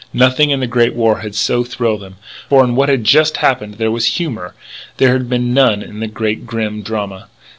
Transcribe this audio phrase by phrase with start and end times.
[0.15, 2.15] Nothing in the Great War had so thrilled him.
[2.49, 4.55] For, in what had just happened, there was humour.
[4.97, 7.27] There had been none in the Great Grim Drama.